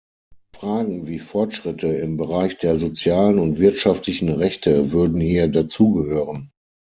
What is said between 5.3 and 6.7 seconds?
dazugehören.